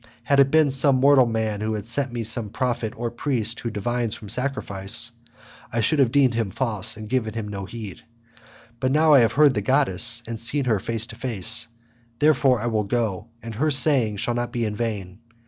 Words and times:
Had 0.23 0.39
it 0.39 0.49
been 0.49 0.71
some 0.71 0.95
mortal 0.95 1.27
man 1.27 1.61
who 1.61 1.75
had 1.75 1.85
sent 1.85 2.11
me 2.11 2.23
some 2.23 2.49
prophet 2.49 2.91
or 2.97 3.11
priest 3.11 3.59
who 3.59 3.69
divines 3.69 4.15
from 4.15 4.29
sacrifice—I 4.29 5.81
should 5.81 5.99
have 5.99 6.11
deemed 6.11 6.33
him 6.33 6.49
false 6.49 6.97
and 6.97 7.03
have 7.03 7.09
given 7.11 7.35
him 7.35 7.47
no 7.47 7.65
heed; 7.65 8.01
but 8.79 8.91
now 8.91 9.13
I 9.13 9.19
have 9.19 9.33
heard 9.33 9.53
the 9.53 9.61
goddess 9.61 10.23
and 10.27 10.39
seen 10.39 10.65
her 10.65 10.79
face 10.79 11.05
to 11.05 11.15
face, 11.15 11.67
therefore 12.17 12.59
I 12.59 12.65
will 12.65 12.83
go 12.85 13.27
and 13.43 13.53
her 13.53 13.69
saying 13.69 14.17
shall 14.17 14.33
not 14.33 14.51
be 14.51 14.65
in 14.65 14.75
vain. 14.75 15.19